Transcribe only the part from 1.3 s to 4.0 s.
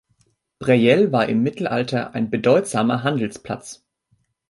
Mittelalter ein bedeutsamer Handelsplatz.